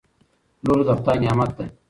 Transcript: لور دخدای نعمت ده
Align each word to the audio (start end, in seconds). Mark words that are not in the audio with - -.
لور 0.65 0.79
دخدای 0.89 1.17
نعمت 1.23 1.51
ده 1.57 1.65